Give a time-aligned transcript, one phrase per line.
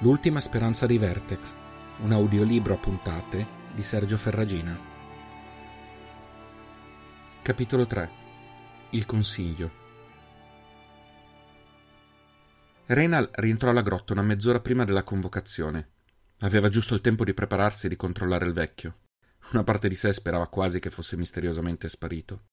[0.00, 1.56] L'ultima speranza dei Vertex,
[2.00, 4.78] un audiolibro a puntate di Sergio Ferragina.
[7.40, 8.10] Capitolo 3
[8.90, 9.70] Il consiglio
[12.84, 15.92] Reynal rientrò alla grotta una mezz'ora prima della convocazione.
[16.40, 18.98] Aveva giusto il tempo di prepararsi e di controllare il vecchio.
[19.52, 22.48] Una parte di sé sperava quasi che fosse misteriosamente sparito.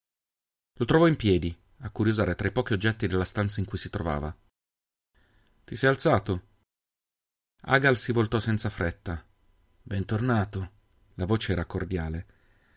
[0.80, 3.90] Lo trovò in piedi, a curiosare tra i pochi oggetti della stanza in cui si
[3.90, 4.34] trovava.
[5.66, 6.52] Ti sei alzato?
[7.66, 9.24] Agal si voltò senza fretta.
[9.82, 10.72] Bentornato.
[11.14, 12.26] La voce era cordiale.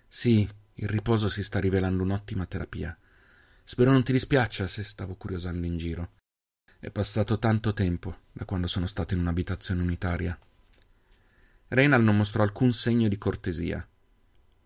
[0.06, 2.96] Sì, il riposo si sta rivelando un'ottima terapia.
[3.64, 6.12] Spero non ti dispiaccia se stavo curiosando in giro.
[6.78, 10.38] È passato tanto tempo da quando sono stato in un'abitazione unitaria.
[11.66, 13.84] Reynal non mostrò alcun segno di cortesia.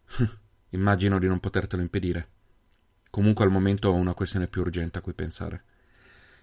[0.69, 2.29] Immagino di non potertelo impedire.
[3.09, 5.65] Comunque al momento ho una questione più urgente a cui pensare.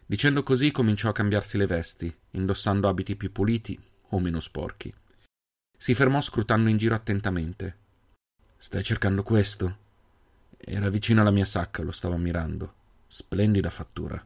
[0.10, 3.78] Dicendo così cominciò a cambiarsi le vesti, indossando abiti più puliti
[4.12, 4.94] o meno sporchi.
[5.78, 7.78] Si fermò scrutando in giro attentamente.
[8.58, 9.78] Stai cercando questo?
[10.56, 12.74] Era vicino alla mia sacca, lo stavo ammirando.
[13.06, 14.26] Splendida fattura.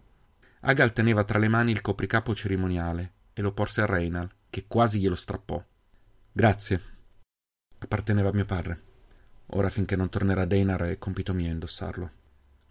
[0.59, 4.99] Agal teneva tra le mani il copricapo cerimoniale e lo porse a Reynal, che quasi
[4.99, 5.63] glielo strappò.
[6.31, 6.81] Grazie.
[7.79, 8.81] Apparteneva a mio padre.
[9.53, 12.11] Ora finché non tornerà Deinar è compito mio indossarlo.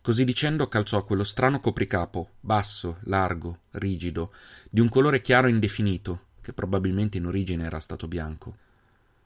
[0.03, 4.33] Così dicendo calzò quello strano copricapo, basso, largo, rigido,
[4.71, 8.57] di un colore chiaro e indefinito, che probabilmente in origine era stato bianco.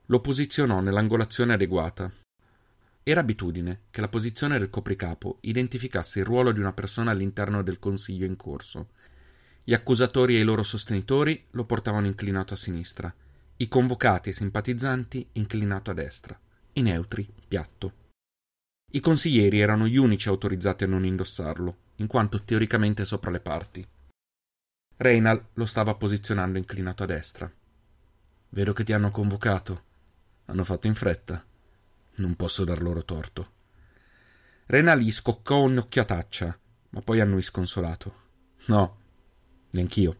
[0.07, 2.11] Lo posizionò nell'angolazione adeguata.
[3.05, 7.79] Era abitudine che la posizione del copricapo identificasse il ruolo di una persona all'interno del
[7.79, 8.89] consiglio in corso.
[9.63, 13.15] Gli accusatori e i loro sostenitori lo portavano inclinato a sinistra,
[13.59, 16.39] i convocati e simpatizzanti inclinato a destra,
[16.73, 18.03] i neutri piatto.
[18.95, 23.85] I consiglieri erano gli unici autorizzati a non indossarlo, in quanto teoricamente sopra le parti.
[24.99, 27.53] Reynal lo stava posizionando inclinato a destra.
[28.51, 29.83] Vedo che ti hanno convocato.
[30.45, 31.45] Hanno fatto in fretta.
[32.19, 33.51] Non posso dar loro torto.
[34.67, 36.59] Reynal gli scoccò un'occhiataccia,
[36.91, 38.15] ma poi annui sconsolato.
[38.67, 38.99] No,
[39.71, 40.17] neanch'io.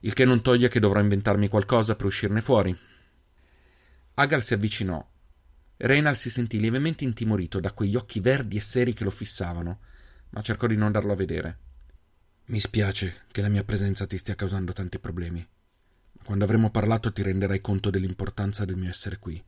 [0.00, 2.78] Il che non toglie che dovrò inventarmi qualcosa per uscirne fuori.
[4.16, 5.12] Agal si avvicinò
[5.76, 9.80] Reynal si sentì lievemente intimorito da quegli occhi verdi e seri che lo fissavano,
[10.30, 11.58] ma cercò di non darlo a vedere.
[12.46, 15.46] Mi spiace che la mia presenza ti stia causando tanti problemi.
[16.22, 19.42] Quando avremo parlato ti renderai conto dell'importanza del mio essere qui.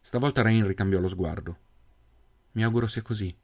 [0.00, 1.58] Stavolta Rain ricambiò lo sguardo.
[2.52, 3.34] Mi auguro sia così,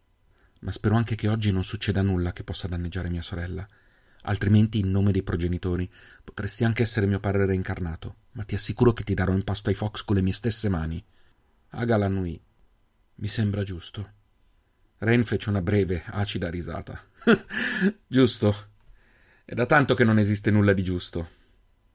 [0.61, 3.67] ma spero anche che oggi non succeda nulla che possa danneggiare mia sorella.
[4.23, 5.91] Altrimenti, in nome dei progenitori,
[6.25, 9.77] potresti anche essere mio padre reincarnato, ma ti assicuro che ti darò in pasto ai
[9.77, 11.05] Fox con le mie stesse mani.
[11.79, 12.41] Aga l'annuì.
[13.17, 14.13] Mi sembra giusto.
[14.97, 16.99] Rain fece una breve, acida risata.
[18.09, 18.69] giusto.
[19.45, 21.29] È da tanto che non esiste nulla di giusto.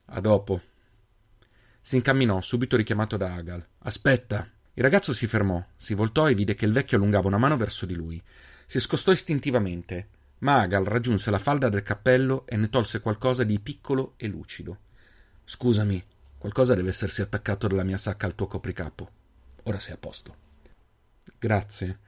[0.04, 0.60] A dopo.
[1.80, 3.66] Si incamminò, subito richiamato da Agal.
[3.78, 4.48] Aspetta.
[4.74, 7.84] Il ragazzo si fermò, si voltò e vide che il vecchio allungava una mano verso
[7.84, 8.22] di lui.
[8.66, 13.58] Si scostò istintivamente, ma Agal raggiunse la falda del cappello e ne tolse qualcosa di
[13.58, 14.78] piccolo e lucido.
[15.44, 16.00] Scusami,
[16.38, 19.21] qualcosa deve essersi attaccato dalla mia sacca al tuo copricapo.
[19.64, 20.36] Ora sei a posto.
[21.38, 21.98] Grazie.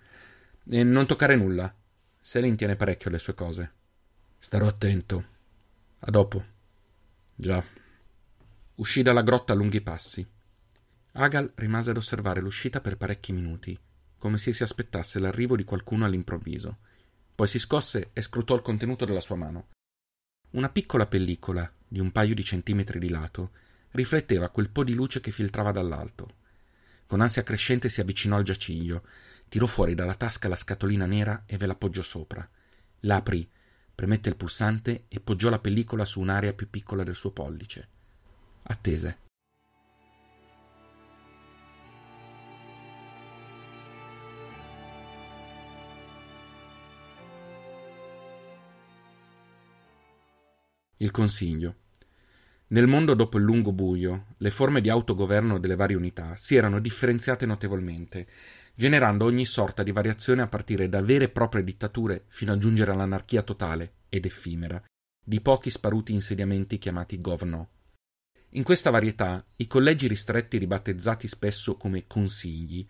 [0.69, 1.73] E non toccare nulla.
[2.21, 3.73] Selin tiene parecchio le sue cose.
[4.39, 5.25] Starò attento.
[6.01, 6.45] A dopo.
[7.35, 7.63] Già.
[8.77, 10.27] Uscì dalla grotta a lunghi passi.
[11.13, 13.79] Agal rimase ad osservare l'uscita per parecchi minuti,
[14.19, 16.79] come se si aspettasse l'arrivo di qualcuno all'improvviso.
[17.35, 19.69] Poi si scosse e scrutò il contenuto della sua mano.
[20.51, 23.51] Una piccola pellicola, di un paio di centimetri di lato,
[23.91, 26.43] rifletteva quel po' di luce che filtrava dall'alto.
[27.07, 29.05] Con ansia crescente si avvicinò al giaciglio,
[29.49, 32.49] tirò fuori dalla tasca la scatolina nera e ve la poggiò sopra.
[33.01, 33.49] La aprì,
[33.95, 37.89] premette il pulsante e poggiò la pellicola su un'area più piccola del suo pollice.
[38.63, 39.19] Attese.
[50.97, 51.84] Il consiglio.
[52.75, 56.81] Nel mondo dopo il lungo buio, le forme di autogoverno delle varie unità si erano
[56.81, 58.27] differenziate notevolmente,
[58.75, 62.91] generando ogni sorta di variazione a partire da vere e proprie dittature fino a giungere
[62.91, 64.83] all'anarchia totale ed effimera
[65.25, 67.69] di pochi sparuti insediamenti chiamati govno.
[68.51, 72.85] In questa varietà, i collegi ristretti ribattezzati spesso come consigli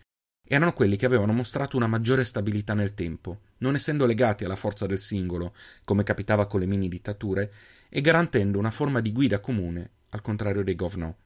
[0.47, 4.87] erano quelli che avevano mostrato una maggiore stabilità nel tempo, non essendo legati alla forza
[4.87, 5.53] del singolo,
[5.83, 7.51] come capitava con le mini dittature,
[7.89, 11.17] e garantendo una forma di guida comune, al contrario dei govno.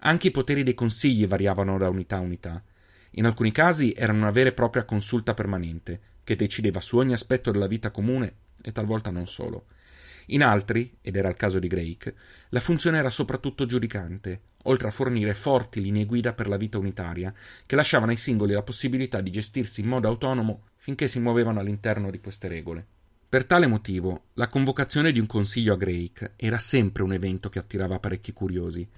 [0.00, 2.62] Anche i poteri dei consigli variavano da unità a unità.
[3.12, 7.50] In alcuni casi erano una vera e propria consulta permanente, che decideva su ogni aspetto
[7.50, 9.66] della vita comune e talvolta non solo.
[10.30, 12.14] In altri, ed era il caso di Drake,
[12.48, 17.32] la funzione era soprattutto giudicante, oltre a fornire forti linee guida per la vita unitaria,
[17.64, 22.10] che lasciavano ai singoli la possibilità di gestirsi in modo autonomo finché si muovevano all'interno
[22.10, 22.86] di queste regole.
[23.28, 27.58] Per tale motivo, la convocazione di un consiglio a Drake era sempre un evento che
[27.58, 28.88] attirava parecchi curiosi.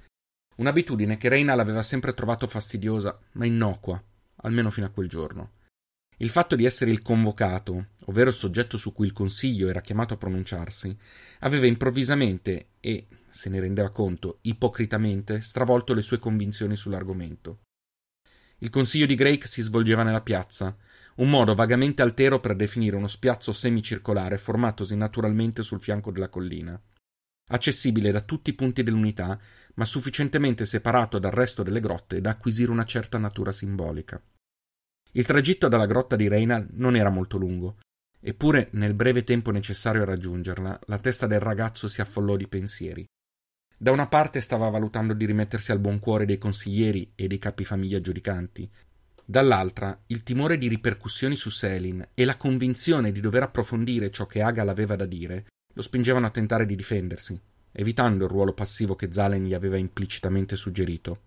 [0.57, 4.03] Un'abitudine che Reynal aveva sempre trovato fastidiosa, ma innocua,
[4.43, 5.53] almeno fino a quel giorno.
[6.19, 10.15] Il fatto di essere il convocato, ovvero il soggetto su cui il Consiglio era chiamato
[10.15, 10.95] a pronunciarsi,
[11.41, 17.61] aveva improvvisamente e, se ne rendeva conto, ipocritamente stravolto le sue convinzioni sull'argomento.
[18.59, 20.77] Il Consiglio di Drake si svolgeva nella piazza,
[21.19, 26.81] un modo vagamente altero per definire uno spiazzo semicircolare formatosi naturalmente sul fianco della collina.
[27.51, 29.39] Accessibile da tutti i punti dell'unità,
[29.75, 34.23] ma sufficientemente separato dal resto delle grotte da acquisire una certa natura simbolica.
[35.13, 37.79] Il tragitto dalla grotta di Reina non era molto lungo,
[38.21, 43.05] eppure nel breve tempo necessario a raggiungerla, la testa del ragazzo si affollò di pensieri.
[43.77, 48.01] Da una parte stava valutando di rimettersi al buon cuore dei consiglieri e dei capifamiglia
[48.01, 48.71] giudicanti,
[49.31, 54.41] dall'altra il timore di ripercussioni su Selin e la convinzione di dover approfondire ciò che
[54.41, 57.39] Agal aveva da dire lo spingevano a tentare di difendersi,
[57.73, 61.21] evitando il ruolo passivo che Zalen gli aveva implicitamente suggerito.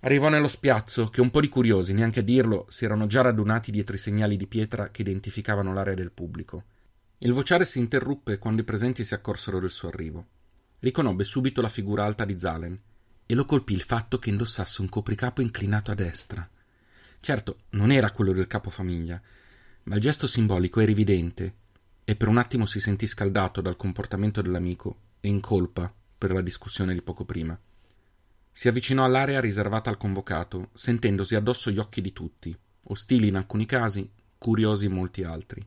[0.00, 3.70] Arrivò nello spiazzo che un po' di curiosi, neanche a dirlo, si erano già radunati
[3.70, 6.64] dietro i segnali di pietra che identificavano l'area del pubblico.
[7.18, 10.26] Il vociare si interruppe quando i presenti si accorsero del suo arrivo.
[10.80, 12.78] Riconobbe subito la figura alta di Zalen
[13.24, 16.46] e lo colpì il fatto che indossasse un copricapo inclinato a destra.
[17.26, 19.20] Certo, non era quello del capofamiglia,
[19.82, 21.54] ma il gesto simbolico era evidente
[22.04, 26.40] e per un attimo si sentì scaldato dal comportamento dell'amico e in colpa per la
[26.40, 27.58] discussione di poco prima.
[28.52, 33.66] Si avvicinò all'area riservata al convocato, sentendosi addosso gli occhi di tutti, ostili in alcuni
[33.66, 34.08] casi,
[34.38, 35.66] curiosi in molti altri.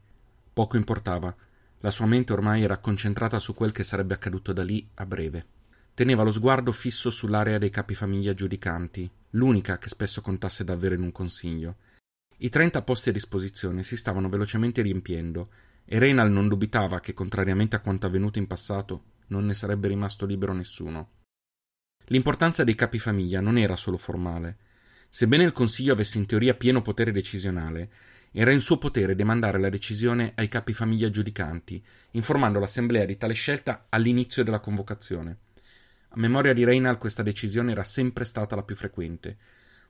[0.53, 1.35] Poco importava,
[1.79, 5.45] la sua mente ormai era concentrata su quel che sarebbe accaduto da lì a breve.
[5.94, 11.12] Teneva lo sguardo fisso sull'area dei capifamiglia giudicanti, l'unica che spesso contasse davvero in un
[11.12, 11.78] consiglio.
[12.38, 15.50] I trenta posti a disposizione si stavano velocemente riempiendo,
[15.86, 20.26] e Reynal non dubitava che, contrariamente a quanto avvenuto in passato, non ne sarebbe rimasto
[20.26, 21.10] libero nessuno.
[22.06, 24.58] L'importanza dei capifamiglia non era solo formale.
[25.10, 27.90] Sebbene il Consiglio avesse in teoria pieno potere decisionale,
[28.31, 33.88] era in suo potere demandare la decisione ai capifamiglia giudicanti, informando l'Assemblea di tale scelta
[33.90, 35.38] all'inizio della convocazione.
[36.19, 39.38] Memoria di Reynal questa decisione era sempre stata la più frequente,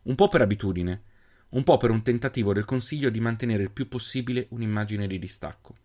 [0.04, 1.02] un po' per abitudine,
[1.50, 5.76] un po' per un tentativo del Consiglio di mantenere il più possibile un'immagine di distacco.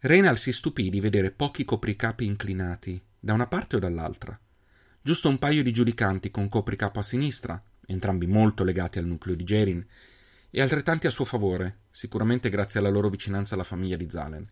[0.00, 4.38] Reynal si stupì di vedere pochi copricapi inclinati, da una parte o dall'altra
[5.06, 9.44] giusto un paio di giudicanti con copricapo a sinistra, entrambi molto legati al nucleo di
[9.44, 9.86] Gerin,
[10.50, 14.50] e altrettanti a suo favore, sicuramente grazie alla loro vicinanza alla famiglia di Zalen.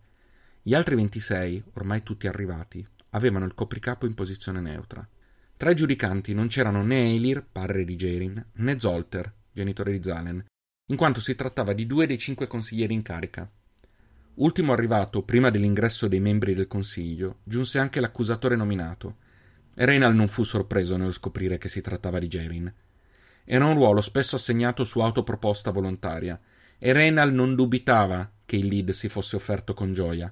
[0.63, 5.05] Gli altri 26, ormai tutti arrivati, avevano il copricapo in posizione neutra.
[5.65, 10.45] Tra i giudicanti non c'erano né Eilir, padre di Gerin, né Zolter, genitore di Zalen,
[10.89, 13.51] in quanto si trattava di due dei cinque consiglieri in carica.
[14.35, 19.17] Ultimo arrivato, prima dell'ingresso dei membri del consiglio, giunse anche l'accusatore nominato,
[19.77, 22.71] Reynal non fu sorpreso nello scoprire che si trattava di Gerin.
[23.47, 26.39] Era un ruolo spesso assegnato su autoproposta volontaria,
[26.77, 30.31] e Reynal non dubitava che il lead si fosse offerto con gioia.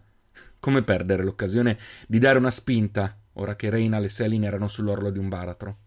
[0.61, 5.19] Come perdere l'occasione di dare una spinta, ora che Reynal e Selin erano sull'orlo di
[5.19, 5.79] un baratro?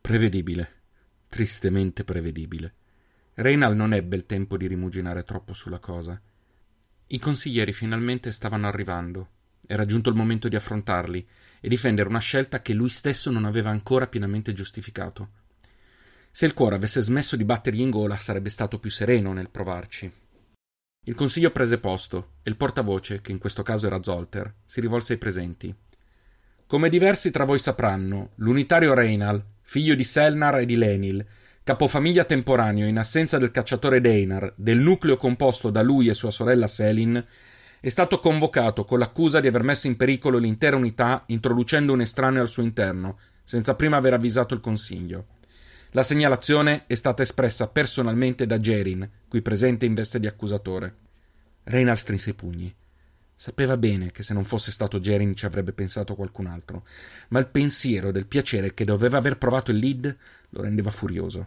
[0.00, 0.82] Prevedibile,
[1.28, 2.74] tristemente prevedibile.
[3.34, 6.20] Reynal non ebbe il tempo di rimuginare troppo sulla cosa.
[7.06, 9.28] I consiglieri finalmente stavano arrivando.
[9.66, 11.26] Era giunto il momento di affrontarli
[11.60, 15.30] e difendere una scelta che lui stesso non aveva ancora pienamente giustificato.
[16.30, 20.12] Se il cuore avesse smesso di battergli in gola, sarebbe stato più sereno nel provarci.
[21.06, 25.12] Il consiglio prese posto e il portavoce, che in questo caso era Zolter, si rivolse
[25.12, 25.74] ai presenti.
[26.66, 31.24] Come diversi tra voi sapranno, l'unitario Reinal, figlio di Selnar e di Lenil,
[31.62, 36.66] capofamiglia temporaneo in assenza del cacciatore Deinar, del nucleo composto da lui e sua sorella
[36.66, 37.22] Selin,
[37.80, 42.40] è stato convocato con l'accusa di aver messo in pericolo l'intera unità introducendo un estraneo
[42.40, 45.26] al suo interno, senza prima aver avvisato il Consiglio.
[45.90, 50.96] La segnalazione è stata espressa personalmente da Gerin, qui presente in veste di accusatore.
[51.64, 52.74] Reynard strinse i pugni.
[53.36, 56.86] Sapeva bene che se non fosse stato Gerin ci avrebbe pensato qualcun altro,
[57.28, 60.16] ma il pensiero del piacere che doveva aver provato il lead
[60.50, 61.46] lo rendeva furioso.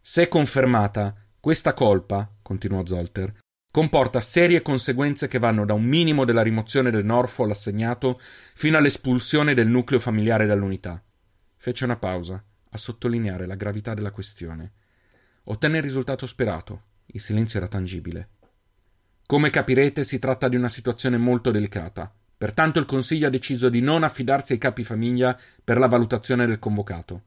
[0.00, 3.32] Se confermata, questa colpa, continuò Zolter,
[3.70, 8.20] comporta serie conseguenze che vanno da un minimo della rimozione del Norfolk assegnato
[8.54, 11.02] fino all'espulsione del nucleo familiare dall'unità.
[11.56, 14.72] Fece una pausa, a sottolineare la gravità della questione.
[15.44, 16.82] Ottenne il risultato sperato.
[17.06, 18.30] Il silenzio era tangibile.
[19.26, 23.80] Come capirete, si tratta di una situazione molto delicata, Pertanto il Consiglio ha deciso di
[23.80, 27.22] non affidarsi ai capi famiglia per la valutazione del convocato.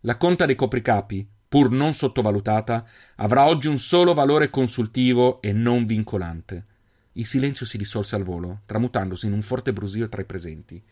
[0.00, 2.84] La conta dei copricapi, pur non sottovalutata,
[3.16, 6.64] avrà oggi un solo valore consultivo e non vincolante.
[7.12, 10.82] Il silenzio si dissolse al volo, tramutandosi in un forte brusio tra i presenti.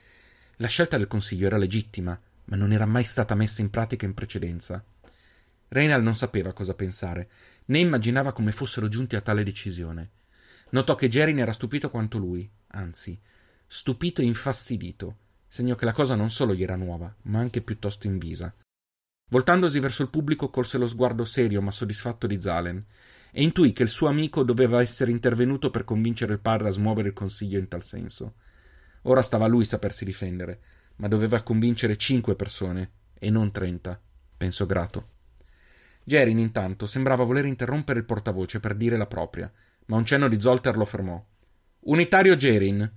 [0.57, 4.15] La scelta del Consiglio era legittima, ma non era mai stata messa in pratica in
[4.15, 4.85] precedenza.
[5.67, 7.29] Reynald non sapeva cosa pensare,
[7.67, 10.11] né immaginava come fossero giunti a tale decisione.
[10.73, 13.19] Notò che Gerin era stupito quanto lui, anzi,
[13.67, 18.07] stupito e infastidito, segno che la cosa non solo gli era nuova, ma anche piuttosto
[18.07, 18.55] invisa.
[19.29, 22.85] Voltandosi verso il pubblico, colse lo sguardo serio ma soddisfatto di Zalen
[23.33, 27.09] e intuì che il suo amico doveva essere intervenuto per convincere il padre a smuovere
[27.09, 28.35] il consiglio in tal senso.
[29.02, 30.61] Ora stava a lui sapersi difendere,
[30.97, 34.00] ma doveva convincere cinque persone e non trenta,
[34.38, 35.09] pensò grato.
[36.02, 39.52] Gerin, intanto, sembrava voler interrompere il portavoce per dire la propria,
[39.87, 41.23] ma un cenno di Zolter lo fermò.
[41.81, 42.91] Unitario Gerin,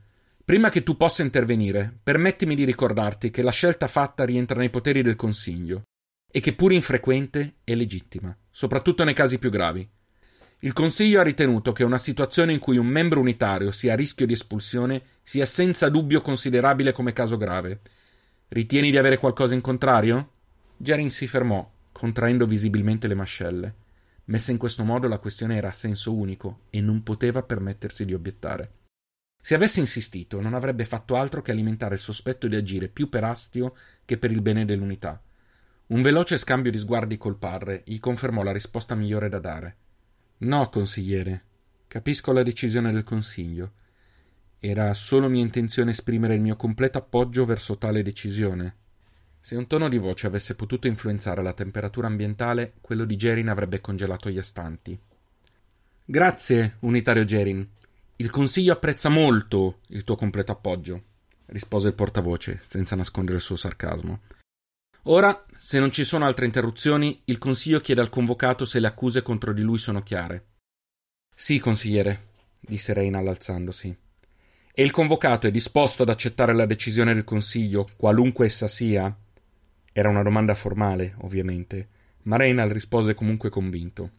[0.43, 5.01] prima che tu possa intervenire, permettimi di ricordarti che la scelta fatta rientra nei poteri
[5.01, 5.83] del Consiglio
[6.31, 9.89] e che pur infrequente è legittima, soprattutto nei casi più gravi.
[10.59, 14.25] Il Consiglio ha ritenuto che una situazione in cui un membro unitario sia a rischio
[14.25, 17.81] di espulsione sia senza dubbio considerabile come caso grave.
[18.47, 20.31] Ritieni di avere qualcosa in contrario?
[20.77, 23.75] Gerin si fermò contraendo visibilmente le mascelle.
[24.25, 28.13] Messa in questo modo la questione era a senso unico e non poteva permettersi di
[28.13, 28.71] obiettare.
[29.39, 33.23] Se avesse insistito, non avrebbe fatto altro che alimentare il sospetto di agire più per
[33.23, 35.21] astio che per il bene dell'unità.
[35.87, 39.77] Un veloce scambio di sguardi col padre gli confermò la risposta migliore da dare.
[40.37, 41.43] No, consigliere.
[41.87, 43.73] Capisco la decisione del Consiglio.
[44.57, 48.77] Era solo mia intenzione esprimere il mio completo appoggio verso tale decisione.
[49.45, 53.79] Se un tono di voce avesse potuto influenzare la temperatura ambientale, quello di Gerin avrebbe
[53.79, 54.99] congelato gli astanti.
[56.03, 57.69] Grazie, unitario Gerin.
[58.15, 61.03] Il Consiglio apprezza molto il tuo completo appoggio,
[61.45, 64.21] rispose il portavoce, senza nascondere il suo sarcasmo.
[65.03, 69.21] Ora, se non ci sono altre interruzioni, il Consiglio chiede al convocato se le accuse
[69.21, 70.45] contro di lui sono chiare.
[71.35, 73.95] Sì, consigliere, disse Reynal alzandosi.
[74.73, 79.15] E il convocato è disposto ad accettare la decisione del Consiglio, qualunque essa sia?
[79.97, 81.87] Era una domanda formale, ovviamente,
[82.23, 84.09] ma Reynal rispose comunque convinto.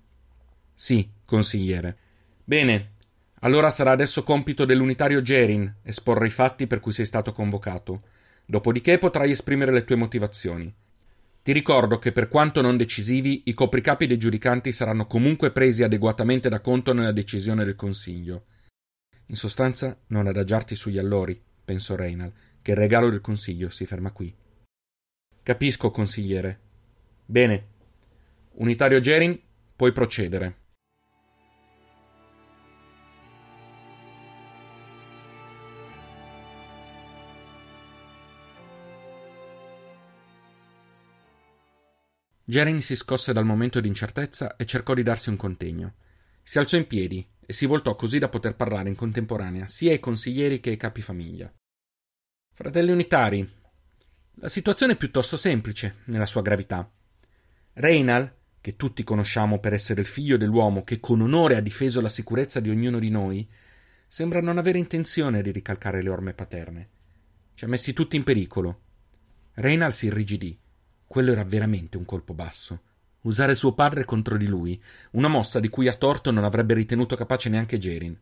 [0.72, 1.98] Sì, consigliere.
[2.42, 2.92] Bene,
[3.40, 8.00] allora sarà adesso compito dell'unitario Gerin esporre i fatti per cui sei stato convocato.
[8.46, 10.74] Dopodiché potrai esprimere le tue motivazioni.
[11.42, 16.48] Ti ricordo che per quanto non decisivi, i copricapi dei giudicanti saranno comunque presi adeguatamente
[16.48, 18.44] da conto nella decisione del Consiglio.
[19.26, 24.10] In sostanza, non adagiarti sugli allori, pensò Reynal, che il regalo del Consiglio si ferma
[24.10, 24.34] qui.
[25.46, 26.58] Capisco, consigliere.
[27.24, 27.66] Bene.
[28.54, 29.40] Unitario Gerin,
[29.76, 30.56] puoi procedere.
[42.42, 45.94] Gerin si scosse dal momento di incertezza e cercò di darsi un contegno.
[46.42, 50.00] Si alzò in piedi e si voltò così da poter parlare in contemporanea sia ai
[50.00, 51.54] consiglieri che ai capifamiglia.
[52.52, 53.48] Fratelli unitari,
[54.38, 56.90] la situazione è piuttosto semplice nella sua gravità.
[57.72, 62.10] Reynal, che tutti conosciamo per essere il figlio dell'uomo che con onore ha difeso la
[62.10, 63.48] sicurezza di ognuno di noi,
[64.06, 66.88] sembra non avere intenzione di ricalcare le orme paterne.
[67.54, 68.80] Ci ha messi tutti in pericolo.
[69.54, 70.58] Reynal si irrigidì.
[71.06, 72.82] Quello era veramente un colpo basso.
[73.22, 74.80] Usare suo padre contro di lui,
[75.12, 78.16] una mossa di cui a torto non avrebbe ritenuto capace neanche Gerin.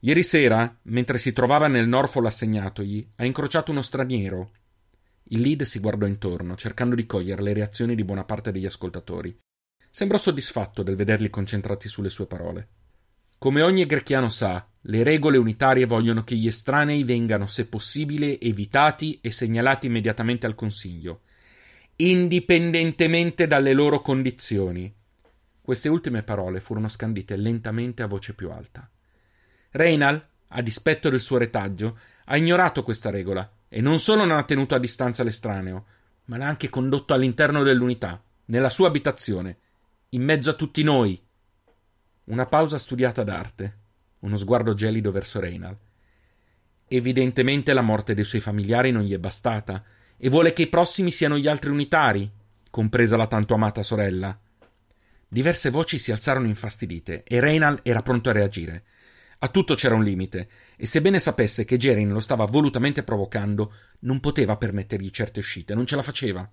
[0.00, 4.50] Ieri sera, mentre si trovava nel Norfolk assegnatogli, ha incrociato uno straniero,
[5.30, 9.36] il lead si guardò intorno, cercando di cogliere le reazioni di buona parte degli ascoltatori.
[9.90, 12.68] Sembrò soddisfatto del vederli concentrati sulle sue parole.
[13.38, 19.18] Come ogni grechiano sa, le regole unitarie vogliono che gli estranei vengano, se possibile, evitati
[19.20, 21.20] e segnalati immediatamente al Consiglio,
[21.96, 24.92] indipendentemente dalle loro condizioni.
[25.60, 28.90] Queste ultime parole furono scandite lentamente a voce più alta.
[29.70, 34.44] Reynal, a dispetto del suo retaggio, ha ignorato questa regola e non solo non ha
[34.44, 35.86] tenuto a distanza l'estraneo,
[36.24, 39.58] ma l'ha anche condotto all'interno dell'unità, nella sua abitazione,
[40.10, 41.20] in mezzo a tutti noi.
[42.24, 43.78] Una pausa studiata d'arte,
[44.20, 45.76] uno sguardo gelido verso Reynal.
[46.86, 49.84] Evidentemente la morte dei suoi familiari non gli è bastata,
[50.16, 52.30] e vuole che i prossimi siano gli altri unitari,
[52.70, 54.38] compresa la tanto amata sorella.
[55.28, 58.84] Diverse voci si alzarono infastidite, e Reynal era pronto a reagire.
[59.40, 60.48] A tutto c'era un limite,
[60.80, 65.86] e sebbene sapesse che Gerin lo stava volutamente provocando, non poteva permettergli certe uscite, non
[65.86, 66.48] ce la faceva.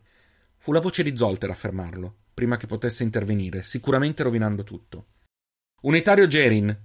[0.57, 5.09] Fu la voce di Zolter a fermarlo, prima che potesse intervenire, sicuramente rovinando tutto.
[5.83, 6.75] Unitario Gerin,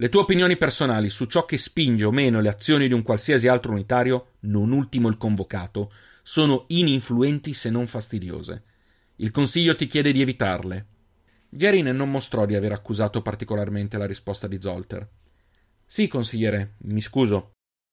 [0.00, 3.48] Le tue opinioni personali su ciò che spinge o meno le azioni di un qualsiasi
[3.48, 5.92] altro unitario, non ultimo il convocato,
[6.22, 8.62] sono ininfluenti se non fastidiose.
[9.16, 10.86] Il Consiglio ti chiede di evitarle.
[11.50, 15.06] Gerin non mostrò di aver accusato particolarmente la risposta di Zolter.
[15.90, 17.52] Sì, consigliere, mi scuso.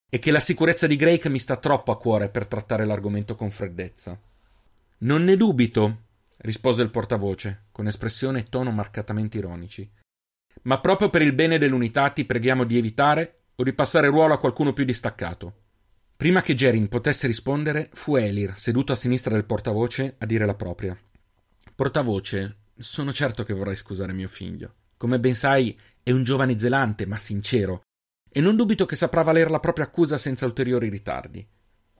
[0.10, 3.52] È che la sicurezza di Drake mi sta troppo a cuore per trattare l'argomento con
[3.52, 4.20] freddezza.
[4.98, 6.04] Non ne dubito,
[6.40, 9.90] rispose il portavoce, con espressione e tono marcatamente ironici.
[10.64, 14.40] Ma proprio per il bene dell'unità ti preghiamo di evitare o di passare ruolo a
[14.40, 15.62] qualcuno più distaccato.
[16.18, 20.56] Prima che Gerin potesse rispondere, fu Elir, seduto a sinistra del portavoce, a dire la
[20.56, 20.98] propria.
[21.74, 24.74] Portavoce, sono certo che vorrai scusare mio figlio.
[24.98, 27.85] Come ben sai, è un giovane zelante, ma sincero,
[28.38, 31.48] e non dubito che saprà valer la propria accusa senza ulteriori ritardi.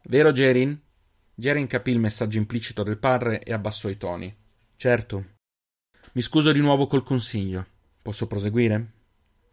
[0.10, 0.78] Vero, Gerin?
[1.34, 4.36] Gerin capì il messaggio implicito del padre e abbassò i toni.
[4.76, 5.26] Certo.
[6.12, 7.66] Mi scuso di nuovo col consiglio.
[8.02, 8.92] Posso proseguire?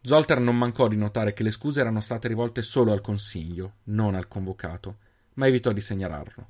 [0.01, 4.13] Zolter non mancò di notare che le scuse erano state rivolte solo al consiglio, non
[4.13, 4.97] al convocato,
[5.35, 6.49] ma evitò di segnalarlo.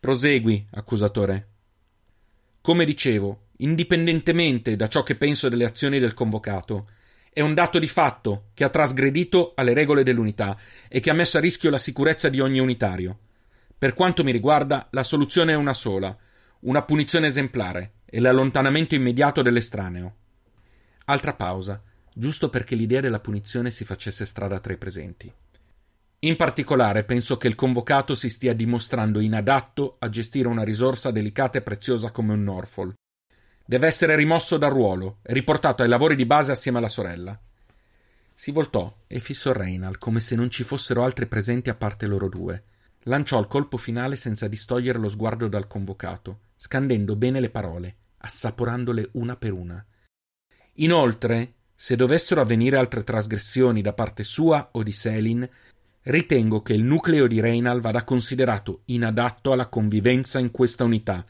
[0.00, 1.48] Prosegui, accusatore.
[2.60, 6.84] Come dicevo, indipendentemente da ciò che penso delle azioni del convocato,
[7.32, 10.56] è un dato di fatto che ha trasgredito alle regole dell'unità
[10.88, 13.18] e che ha messo a rischio la sicurezza di ogni unitario.
[13.78, 16.16] Per quanto mi riguarda, la soluzione è una sola,
[16.60, 20.14] una punizione esemplare e l'allontanamento immediato dell'estraneo.
[21.04, 21.80] Altra pausa,
[22.12, 25.32] giusto perché l'idea della punizione si facesse strada tra i presenti.
[26.20, 31.58] In particolare penso che il convocato si stia dimostrando inadatto a gestire una risorsa delicata
[31.58, 32.96] e preziosa come un Norfolk.
[33.70, 37.38] Deve essere rimosso dal ruolo e riportato ai lavori di base assieme alla sorella.
[38.32, 42.30] Si voltò e fissò Reynal come se non ci fossero altri presenti a parte loro
[42.30, 42.62] due.
[43.02, 49.10] Lanciò il colpo finale senza distogliere lo sguardo dal convocato, scandendo bene le parole, assaporandole
[49.12, 49.84] una per una.
[50.76, 55.46] Inoltre, se dovessero avvenire altre trasgressioni da parte sua o di Selin,
[56.04, 61.26] ritengo che il nucleo di Reynal vada considerato inadatto alla convivenza in questa unità,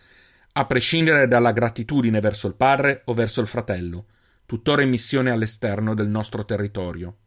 [0.59, 4.07] a prescindere dalla gratitudine verso il padre o verso il fratello,
[4.45, 7.19] tuttora in missione all'esterno del nostro territorio.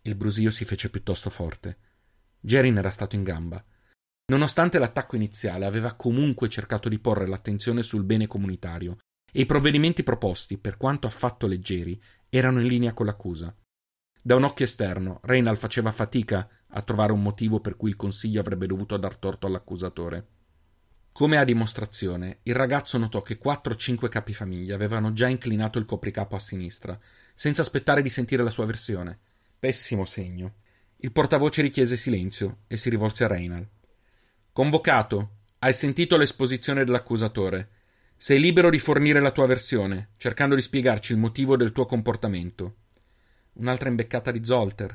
[0.00, 1.76] Il brusio si fece piuttosto forte.
[2.40, 3.62] Gerin era stato in gamba.
[4.28, 8.96] Nonostante l'attacco iniziale, aveva comunque cercato di porre l'attenzione sul bene comunitario
[9.30, 13.54] e i provvedimenti proposti, per quanto affatto leggeri, erano in linea con l'accusa.
[14.22, 18.40] Da un occhio esterno, Reynald faceva fatica a trovare un motivo per cui il consiglio
[18.40, 20.28] avrebbe dovuto dar torto all'accusatore.
[21.16, 25.86] Come a dimostrazione, il ragazzo notò che quattro o cinque capifamiglia avevano già inclinato il
[25.86, 27.00] copricapo a sinistra,
[27.34, 29.18] senza aspettare di sentire la sua versione.
[29.58, 30.56] Pessimo segno.
[30.98, 33.66] Il portavoce richiese silenzio e si rivolse a Reynald.
[34.52, 37.70] Convocato, hai sentito l'esposizione dell'accusatore.
[38.14, 42.74] Sei libero di fornire la tua versione, cercando di spiegarci il motivo del tuo comportamento.
[43.54, 44.94] Un'altra imbeccata di Zolter.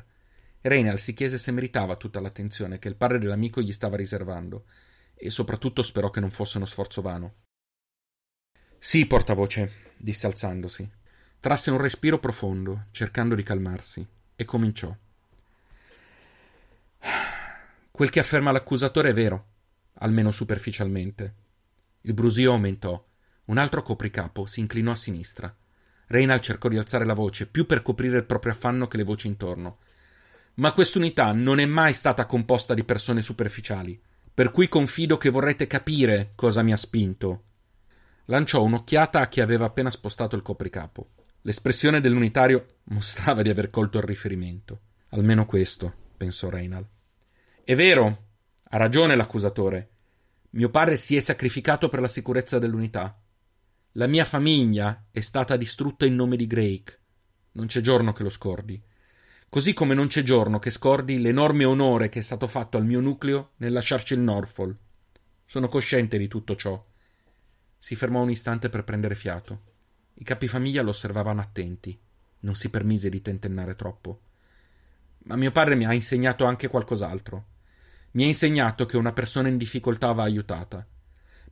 [0.60, 4.66] Reynald si chiese se meritava tutta l'attenzione che il padre dell'amico gli stava riservando,
[5.14, 7.34] e soprattutto sperò che non fosse uno sforzo vano.
[8.78, 10.90] Sì, portavoce, disse alzandosi.
[11.40, 14.94] Trasse un respiro profondo, cercando di calmarsi, e cominciò.
[17.90, 19.46] Quel che afferma l'accusatore è vero,
[19.94, 21.34] almeno superficialmente.
[22.02, 23.04] Il brusio aumentò
[23.44, 25.54] un altro copricapo si inclinò a sinistra.
[26.06, 29.26] Reynald cercò di alzare la voce, più per coprire il proprio affanno che le voci
[29.26, 29.78] intorno.
[30.54, 34.00] Ma quest'unità non è mai stata composta di persone superficiali,
[34.34, 37.44] per cui confido che vorrete capire cosa mi ha spinto.
[38.26, 41.10] Lanciò un'occhiata a chi aveva appena spostato il copricapo.
[41.42, 44.80] L'espressione dell'unitario mostrava di aver colto il riferimento.
[45.10, 46.86] Almeno questo, pensò Reynald.
[47.64, 48.26] È vero,
[48.62, 49.90] ha ragione l'accusatore.
[50.50, 53.20] Mio padre si è sacrificato per la sicurezza dell'unità.
[53.92, 56.98] La mia famiglia è stata distrutta in nome di Drake.
[57.52, 58.82] Non c'è giorno che lo scordi.
[59.52, 63.00] Così come non c'è giorno che scordi l'enorme onore che è stato fatto al mio
[63.00, 64.78] nucleo nel lasciarci il Norfolk.
[65.44, 66.82] Sono cosciente di tutto ciò.
[67.76, 69.60] Si fermò un istante per prendere fiato.
[70.14, 72.00] I capifamiglia lo osservavano attenti.
[72.40, 74.20] Non si permise di tentennare troppo.
[75.24, 77.44] Ma mio padre mi ha insegnato anche qualcos'altro.
[78.12, 80.86] Mi ha insegnato che una persona in difficoltà va aiutata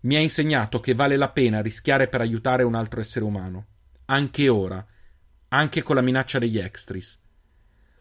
[0.02, 3.66] mi ha insegnato che vale la pena rischiare per aiutare un altro essere umano,
[4.06, 4.82] anche ora,
[5.48, 7.20] anche con la minaccia degli extris.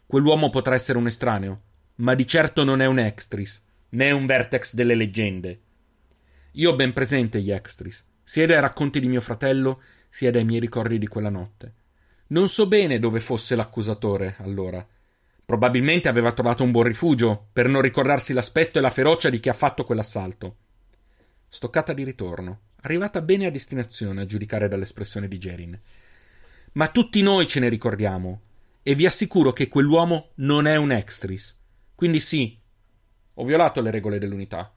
[0.10, 1.62] Quell'uomo potrà essere un estraneo,
[1.98, 5.60] ma di certo non è un extris, né un vertex delle leggende.
[6.54, 10.62] Io ho ben presente gli extris, sia dai racconti di mio fratello, sia dai miei
[10.62, 11.74] ricordi di quella notte.
[12.30, 14.84] Non so bene dove fosse l'accusatore, allora.
[15.46, 19.50] Probabilmente aveva trovato un buon rifugio, per non ricordarsi l'aspetto e la ferocia di chi
[19.50, 20.56] ha fatto quell'assalto.
[21.48, 25.80] Stoccata di ritorno, arrivata bene a destinazione a giudicare dall'espressione di Gerin.
[26.72, 28.42] Ma tutti noi ce ne ricordiamo.
[28.90, 31.56] E vi assicuro che quell'uomo non è un extris.
[31.94, 32.60] Quindi sì,
[33.36, 34.76] ho violato le regole dell'unità.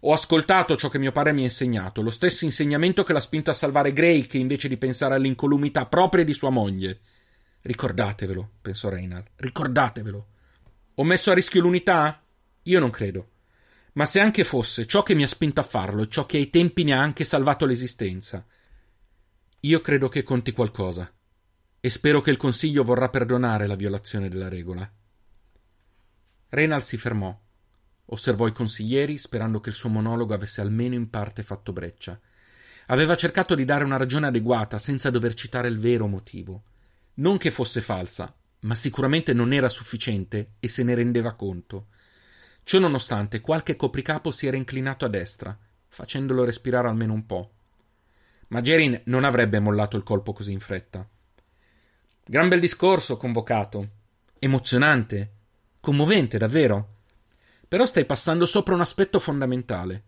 [0.00, 3.50] Ho ascoltato ciò che mio padre mi ha insegnato, lo stesso insegnamento che l'ha spinto
[3.50, 7.00] a salvare Grey invece di pensare all'incolumità propria di sua moglie.
[7.60, 10.26] Ricordatevelo, pensò Reynald, ricordatevelo.
[10.94, 12.24] Ho messo a rischio l'unità?
[12.62, 13.32] Io non credo.
[13.92, 16.48] Ma se anche fosse, ciò che mi ha spinto a farlo e ciò che ai
[16.48, 18.46] tempi ne ha anche salvato l'esistenza.
[19.60, 21.12] Io credo che conti qualcosa.
[21.84, 24.88] E spero che il Consiglio vorrà perdonare la violazione della regola.
[26.50, 27.36] Reynald si fermò
[28.04, 32.20] Osservò i consiglieri, sperando che il suo monologo avesse almeno in parte fatto breccia.
[32.86, 36.62] Aveva cercato di dare una ragione adeguata, senza dover citare il vero motivo.
[37.14, 41.88] Non che fosse falsa, ma sicuramente non era sufficiente e se ne rendeva conto.
[42.62, 47.52] Ciò nonostante, qualche copricapo si era inclinato a destra, facendolo respirare almeno un po'.
[48.48, 51.08] Ma Gerin non avrebbe mollato il colpo così in fretta.
[52.24, 53.88] Gran bel discorso, convocato.
[54.38, 55.32] Emozionante.
[55.80, 56.98] Commovente, davvero.
[57.66, 60.04] Però stai passando sopra un aspetto fondamentale.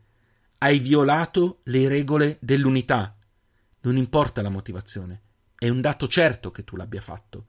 [0.58, 3.16] Hai violato le regole dell'unità.
[3.80, 5.22] Non importa la motivazione.
[5.58, 7.46] È un dato certo che tu l'abbia fatto.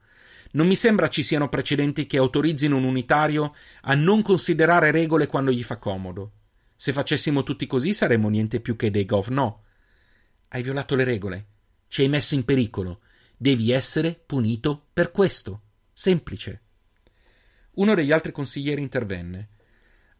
[0.52, 5.52] Non mi sembra ci siano precedenti che autorizzino un unitario a non considerare regole quando
[5.52, 6.32] gli fa comodo.
[6.74, 9.62] Se facessimo tutti così saremmo niente più che dei gov no.
[10.48, 11.46] Hai violato le regole.
[11.86, 13.00] Ci hai messo in pericolo.
[13.38, 15.60] Devi essere punito per questo.
[15.92, 16.62] Semplice.
[17.72, 19.48] Uno degli altri consiglieri intervenne.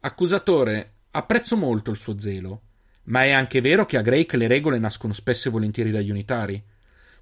[0.01, 2.61] Accusatore, apprezzo molto il suo zelo,
[3.05, 6.63] ma è anche vero che a Drake le regole nascono spesso e volentieri dagli unitari.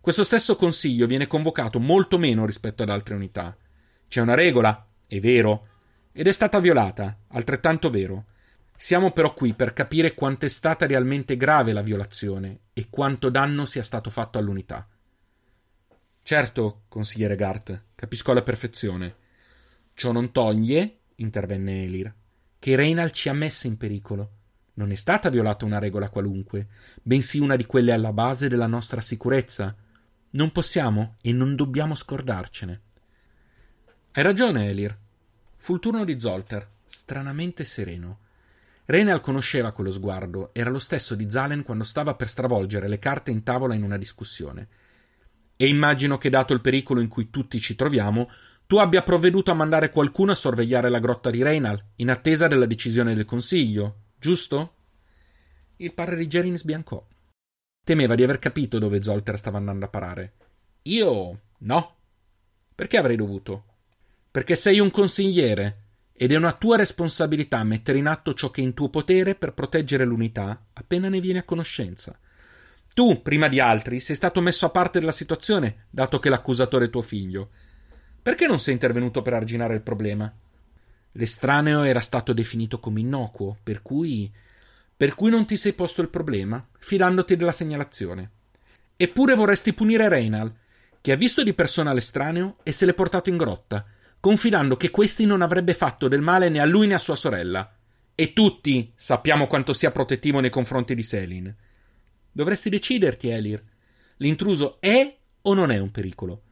[0.00, 3.57] Questo stesso consiglio viene convocato molto meno rispetto ad altre unità.
[4.09, 5.68] C'è una regola, è vero,
[6.11, 8.24] ed è stata violata, altrettanto vero.
[8.76, 13.64] Siamo però qui per capire quanto è stata realmente grave la violazione e quanto danno
[13.64, 14.88] sia stato fatto all'unità.
[16.26, 19.14] Certo, consigliere Gart, capisco alla perfezione.
[19.92, 22.14] Ciò non toglie, intervenne Elir,
[22.58, 24.30] che Reynald ci ha messe in pericolo.
[24.76, 26.66] Non è stata violata una regola qualunque,
[27.02, 29.76] bensì una di quelle alla base della nostra sicurezza.
[30.30, 32.80] Non possiamo e non dobbiamo scordarcene.
[34.12, 34.96] Hai ragione, Elir.
[35.58, 38.20] Fu il turno di Zolter, stranamente sereno.
[38.87, 43.30] Reynald conosceva quello sguardo, era lo stesso di Zalen quando stava per stravolgere le carte
[43.30, 44.68] in tavola in una discussione.
[45.64, 48.31] E immagino che, dato il pericolo in cui tutti ci troviamo,
[48.66, 52.66] tu abbia provveduto a mandare qualcuno a sorvegliare la grotta di Reynal, in attesa della
[52.66, 54.74] decisione del Consiglio, giusto?
[55.77, 57.03] Il padre di Gerin sbiancò.
[57.83, 60.35] Temeva di aver capito dove Zolter stava andando a parare.
[60.83, 61.96] Io no.
[62.74, 63.64] Perché avrei dovuto?
[64.31, 65.79] Perché sei un consigliere
[66.12, 69.55] ed è una tua responsabilità mettere in atto ciò che è in tuo potere per
[69.55, 72.18] proteggere l'unità appena ne vieni a conoscenza.
[72.94, 76.90] Tu, prima di altri, sei stato messo a parte della situazione, dato che l'accusatore è
[76.90, 77.50] tuo figlio,
[78.22, 80.33] perché non sei intervenuto per arginare il problema?
[81.12, 84.33] L'estraneo era stato definito come innocuo, per cui.
[84.96, 88.30] per cui non ti sei posto il problema, fidandoti della segnalazione.
[88.96, 90.54] Eppure vorresti punire Reynal,
[91.00, 93.85] che ha visto di persona l'estraneo e se l'è portato in grotta,
[94.20, 97.76] confidando che questi non avrebbe fatto del male né a lui né a sua sorella.
[98.14, 101.54] E tutti sappiamo quanto sia protettivo nei confronti di Selin.
[102.37, 103.62] Dovresti deciderti, Elir.
[104.16, 106.42] L'intruso è o non è un pericolo?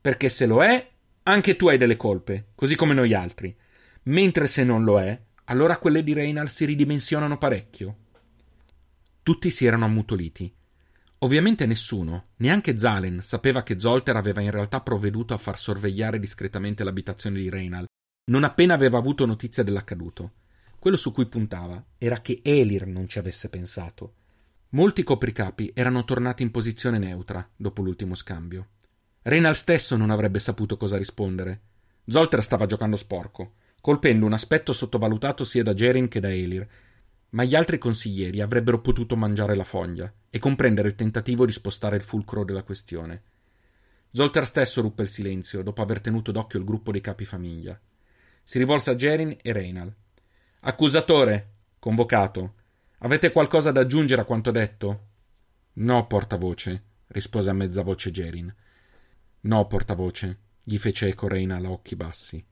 [0.00, 0.90] Perché se lo è,
[1.22, 3.56] anche tu hai delle colpe, così come noi altri.
[4.04, 7.96] Mentre se non lo è, allora quelle di Reynald si ridimensionano parecchio.
[9.22, 10.52] Tutti si erano ammutoliti.
[11.18, 16.82] Ovviamente nessuno, neanche Zalen, sapeva che Zolter aveva in realtà provveduto a far sorvegliare discretamente
[16.82, 17.86] l'abitazione di Reynald,
[18.30, 20.32] non appena aveva avuto notizia dell'accaduto.
[20.80, 24.14] Quello su cui puntava era che Elir non ci avesse pensato.
[24.72, 28.68] Molti copricapi erano tornati in posizione neutra dopo l'ultimo scambio.
[29.22, 31.60] Reynald stesso non avrebbe saputo cosa rispondere.
[32.06, 36.64] Zolter stava giocando sporco, colpendo un aspetto sottovalutato sia da Gerin che da Elir,
[37.30, 41.96] ma gli altri consiglieri avrebbero potuto mangiare la foglia e comprendere il tentativo di spostare
[41.96, 43.22] il fulcro della questione.
[44.12, 47.76] Zolter stesso ruppe il silenzio dopo aver tenuto d'occhio il gruppo dei capi famiglia.
[48.44, 49.92] Si rivolse a Gerin e Reynald.
[50.60, 52.54] Accusatore, convocato,
[53.00, 55.08] avete qualcosa da aggiungere a quanto detto?
[55.74, 58.54] No, portavoce, rispose a mezza voce Gerin.
[59.42, 62.44] No, portavoce, gli fece eco Reina a occhi bassi.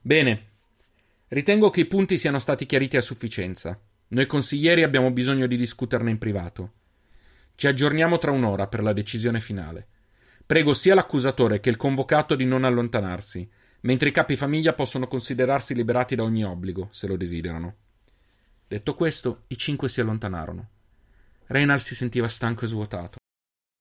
[0.00, 0.46] Bene.
[1.28, 3.78] Ritengo che i punti siano stati chiariti a sufficienza.
[4.08, 6.72] Noi consiglieri abbiamo bisogno di discuterne in privato.
[7.54, 9.86] Ci aggiorniamo tra un'ora per la decisione finale.
[10.46, 13.46] Prego sia l'accusatore che il convocato di non allontanarsi,
[13.80, 17.74] mentre i capi famiglia possono considerarsi liberati da ogni obbligo, se lo desiderano.
[18.68, 20.68] Detto questo, i cinque si allontanarono.
[21.46, 23.16] Reynald si sentiva stanco e svuotato.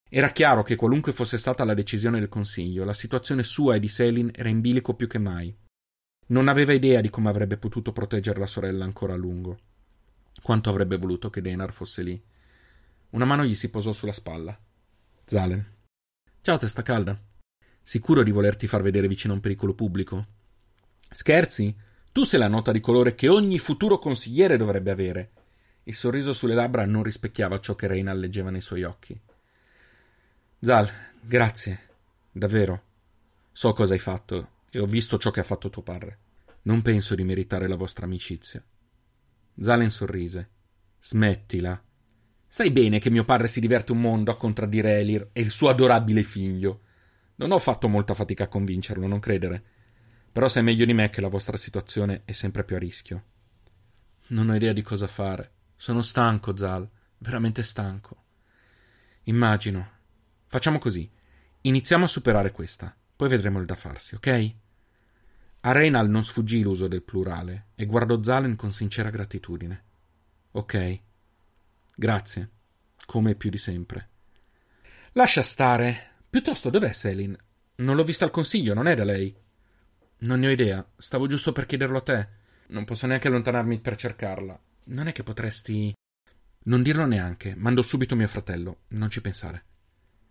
[0.09, 3.89] Era chiaro che qualunque fosse stata la decisione del Consiglio, la situazione sua e di
[3.89, 5.53] Selin era in bilico più che mai.
[6.27, 9.59] Non aveva idea di come avrebbe potuto proteggere la sorella ancora a lungo.
[10.41, 12.23] Quanto avrebbe voluto che Denar fosse lì.
[13.09, 14.57] Una mano gli si posò sulla spalla.
[15.25, 15.65] Zalen.
[16.39, 17.21] Ciao, testa calda.
[17.83, 20.27] Sicuro di volerti far vedere vicino a un pericolo pubblico?
[21.09, 21.75] Scherzi?
[22.17, 25.31] Tu sei la nota di colore che ogni futuro consigliere dovrebbe avere.
[25.83, 29.15] Il sorriso sulle labbra non rispecchiava ciò che Reina leggeva nei suoi occhi.
[30.59, 30.89] Zal,
[31.21, 31.79] grazie.
[32.31, 32.81] Davvero.
[33.51, 36.17] So cosa hai fatto e ho visto ciò che ha fatto tuo padre.
[36.63, 38.65] Non penso di meritare la vostra amicizia.
[39.59, 40.49] Zalen sorrise.
[40.99, 41.79] Smettila.
[42.47, 45.69] Sai bene che mio padre si diverte un mondo a contraddire Elir e il suo
[45.69, 46.81] adorabile figlio.
[47.35, 49.63] Non ho fatto molta fatica a convincerlo, non credere.
[50.37, 53.23] Però sai meglio di me che la vostra situazione è sempre più a rischio.
[54.27, 55.51] Non ho idea di cosa fare.
[55.75, 58.25] Sono stanco, Zal, veramente stanco.
[59.23, 59.93] Immagino.
[60.45, 61.09] Facciamo così.
[61.61, 64.53] Iniziamo a superare questa, poi vedremo il da farsi, ok?
[65.61, 69.83] A Reynal non sfuggì l'uso del plurale e guardò Zalen con sincera gratitudine.
[70.51, 71.01] Ok.
[71.95, 72.49] Grazie.
[73.07, 74.09] Come più di sempre.
[75.13, 76.11] Lascia stare.
[76.29, 77.35] Piuttosto, dov'è Selin?
[77.77, 79.45] Non l'ho vista al consiglio, non è da lei.
[80.19, 80.85] Non ne ho idea.
[80.97, 82.27] Stavo giusto per chiederlo a te.
[82.67, 84.59] Non posso neanche allontanarmi per cercarla.
[84.85, 85.93] Non è che potresti.
[86.63, 87.53] Non dirlo neanche.
[87.55, 88.79] Mando subito mio fratello.
[88.89, 89.63] Non ci pensare.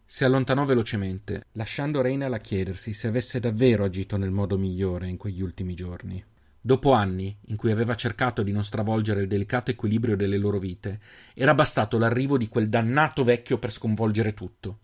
[0.05, 5.17] Si allontanò velocemente, lasciando Reynal a chiedersi se avesse davvero agito nel modo migliore in
[5.17, 6.25] quegli ultimi giorni.
[6.61, 11.01] Dopo anni in cui aveva cercato di non stravolgere il delicato equilibrio delle loro vite,
[11.35, 14.79] era bastato l'arrivo di quel dannato vecchio per sconvolgere tutto.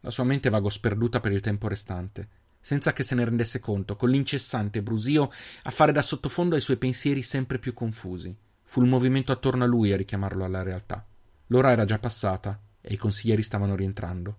[0.00, 2.28] La sua mente vagò sperduta per il tempo restante,
[2.66, 5.30] senza che se ne rendesse conto, con l'incessante brusio
[5.62, 8.36] a fare da sottofondo ai suoi pensieri sempre più confusi.
[8.64, 11.06] Fu il movimento attorno a lui a richiamarlo alla realtà.
[11.46, 14.36] L'ora era già passata e i consiglieri stavano rientrando.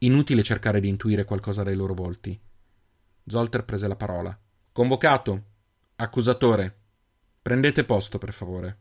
[0.00, 2.38] Inutile cercare di intuire qualcosa dai loro volti.
[3.26, 4.38] Zolter prese la parola.
[4.70, 5.44] Convocato.
[5.96, 6.76] Accusatore.
[7.40, 8.78] Prendete posto, per favore.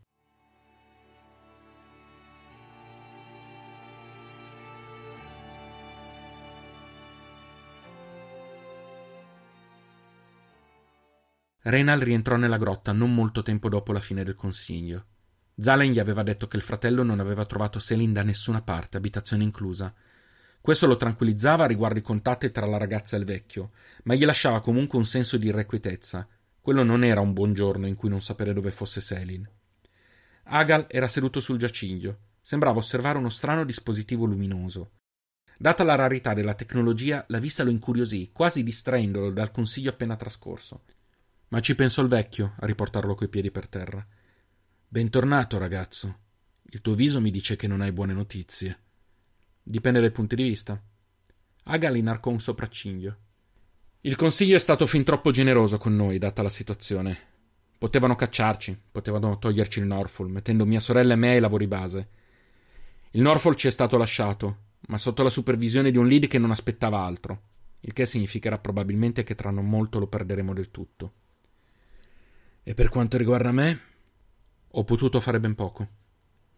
[11.61, 15.05] Reynal rientrò nella grotta non molto tempo dopo la fine del consiglio.
[15.57, 19.43] Zalen gli aveva detto che il fratello non aveva trovato Selin da nessuna parte, abitazione
[19.43, 19.93] inclusa.
[20.61, 23.71] Questo lo tranquillizzava riguardo i contatti tra la ragazza e il vecchio,
[24.03, 26.25] ma gli lasciava comunque un senso di irrequietezza.
[26.61, 29.47] Quello non era un buon giorno in cui non sapere dove fosse Selin.
[30.43, 32.19] Agal era seduto sul giaciglio.
[32.41, 34.91] Sembrava osservare uno strano dispositivo luminoso.
[35.57, 40.83] Data la rarità della tecnologia, la vista lo incuriosì, quasi distraendolo dal consiglio appena trascorso.
[41.49, 44.05] Ma ci pensò il vecchio a riportarlo coi piedi per terra.
[44.87, 46.19] Bentornato, ragazzo.
[46.71, 48.79] Il tuo viso mi dice che non hai buone notizie.
[49.63, 50.79] Dipende dai punti di vista.
[51.63, 53.17] Agal inarcò un sopracciglio.
[54.01, 57.17] Il consiglio è stato fin troppo generoso con noi, data la situazione.
[57.79, 62.09] Potevano cacciarci, potevano toglierci il Norfolk, mettendo mia sorella e me ai lavori base.
[63.11, 66.51] Il Norfolk ci è stato lasciato, ma sotto la supervisione di un lead che non
[66.51, 67.41] aspettava altro,
[67.81, 71.13] il che significherà probabilmente che tra non molto lo perderemo del tutto.
[72.69, 73.79] E per quanto riguarda me,
[74.67, 75.87] ho potuto fare ben poco.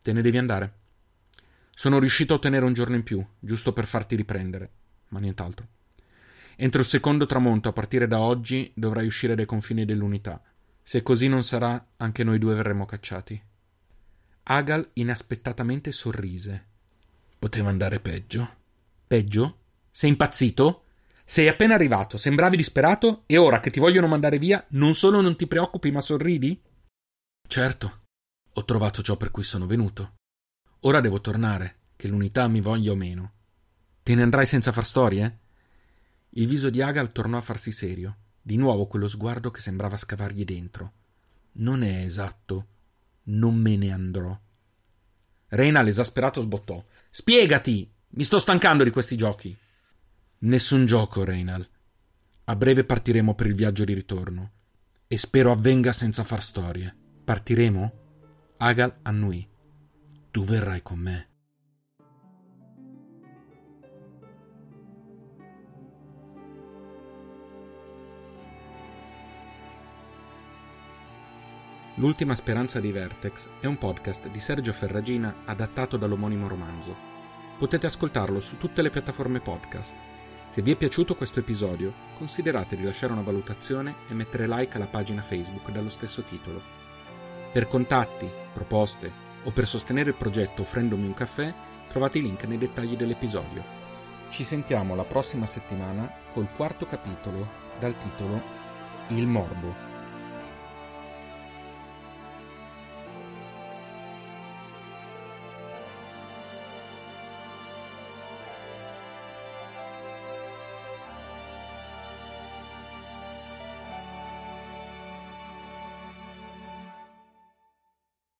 [0.02, 0.74] Te ne devi andare.
[1.74, 4.72] Sono riuscito a ottenere un giorno in più, giusto per farti riprendere,
[5.08, 5.66] ma nient'altro.
[6.58, 10.44] Entro il secondo tramonto, a partire da oggi, dovrai uscire dai confini dell'unità.
[10.84, 13.42] Se così non sarà, anche noi due verremo cacciati.
[14.44, 16.66] Agal inaspettatamente sorrise.
[17.40, 18.56] Poteva andare peggio.
[19.08, 19.60] Peggio?
[19.90, 20.84] Sei impazzito?
[21.32, 25.38] Sei appena arrivato, sembravi disperato e ora che ti vogliono mandare via, non solo non
[25.38, 26.62] ti preoccupi ma sorridi?
[27.48, 28.02] Certo,
[28.52, 30.16] ho trovato ciò per cui sono venuto.
[30.82, 33.32] Ora devo tornare, che l'unità mi voglia o meno.
[34.04, 35.40] Te ne andrai senza far storie?
[36.32, 40.44] Il viso di Agal tornò a farsi serio, di nuovo quello sguardo che sembrava scavargli
[40.44, 40.92] dentro.
[41.54, 42.68] Non è esatto.
[43.28, 44.38] Non me ne andrò.
[45.48, 46.84] Reina, l'esasperato, sbottò.
[47.10, 47.90] Spiegati!
[48.16, 49.58] Mi sto stancando di questi giochi.
[50.44, 51.64] Nessun gioco, Reynal.
[52.46, 54.54] A breve partiremo per il viaggio di ritorno.
[55.08, 56.96] E spero avvenga senza far storie.
[57.24, 57.94] Partiremo?
[58.58, 59.48] Agal annui.
[60.32, 61.28] Tu verrai con me.
[71.98, 76.96] L'ultima speranza di Vertex è un podcast di Sergio Ferragina adattato dall'omonimo romanzo.
[77.60, 80.10] Potete ascoltarlo su tutte le piattaforme podcast
[80.52, 84.86] se vi è piaciuto questo episodio, considerate di lasciare una valutazione e mettere like alla
[84.86, 86.62] pagina Facebook dallo stesso titolo.
[87.54, 89.10] Per contatti, proposte
[89.46, 91.54] o per sostenere il progetto offrendomi un caffè,
[91.92, 93.62] Trovate i link nei dettagli dell'episodio.
[94.30, 97.46] Ci sentiamo la prossima settimana col quarto capitolo
[97.80, 98.42] dal titolo
[99.10, 99.91] Il morbo.